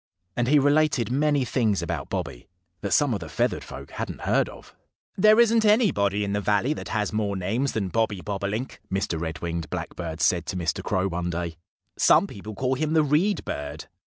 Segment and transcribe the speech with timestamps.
[0.35, 2.47] And he related many things about Bobby
[2.81, 4.75] that some of the feathered folk hadn't heard of.
[5.15, 9.19] "There isn't anybody in the valley that has more names than Bobby Bobolink," Mr.
[9.21, 10.83] Red winged Blackbird said to Mr.
[10.83, 11.55] Crow one day.
[11.99, 13.85] "Some people call him the Reed Bird.